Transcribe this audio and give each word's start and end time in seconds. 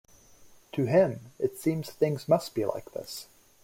To 0.71 0.85
him 0.85 1.31
it 1.37 1.59
seems 1.59 1.91
things 1.91 2.27
must 2.27 2.55
be 2.55 2.65
like 2.65 2.91
this. 2.93 3.27